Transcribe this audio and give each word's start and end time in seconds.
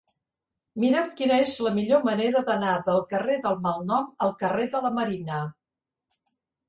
Mira'm 0.83 1.09
quina 1.19 1.35
és 1.41 1.51
la 1.65 1.73
millor 1.75 2.01
manera 2.07 2.43
d'anar 2.47 2.73
del 2.87 3.03
carrer 3.13 3.37
del 3.47 3.59
Malnom 3.67 4.09
al 4.29 4.35
carrer 4.45 4.67
de 4.77 4.83
la 4.87 4.93
Marina. 5.01 5.43